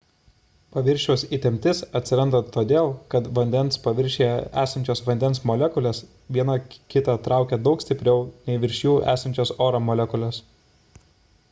[0.75, 4.31] paviršiaus įtemptis atsiranda todėl kad vandens paviršiuje
[4.63, 6.01] esančios vandens molekulės
[6.39, 6.57] viena
[6.95, 10.45] kitą traukia daug stipriau nei virš jų esančios oro molekulės